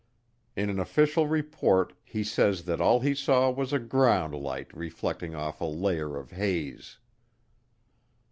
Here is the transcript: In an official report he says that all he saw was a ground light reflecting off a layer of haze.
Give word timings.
In 0.55 0.71
an 0.71 0.79
official 0.79 1.27
report 1.27 1.93
he 2.03 2.23
says 2.23 2.63
that 2.65 2.81
all 2.81 3.01
he 3.01 3.13
saw 3.13 3.51
was 3.51 3.71
a 3.71 3.77
ground 3.77 4.33
light 4.33 4.75
reflecting 4.75 5.35
off 5.35 5.61
a 5.61 5.65
layer 5.65 6.17
of 6.17 6.31
haze. 6.31 6.97